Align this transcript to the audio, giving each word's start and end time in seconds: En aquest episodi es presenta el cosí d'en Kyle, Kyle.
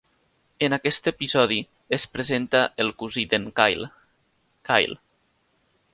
En 0.67 0.75
aquest 0.77 1.09
episodi 1.11 1.57
es 1.99 2.07
presenta 2.15 2.63
el 2.85 2.91
cosí 3.03 3.27
d'en 3.35 3.45
Kyle, 3.61 3.89
Kyle. 4.71 4.99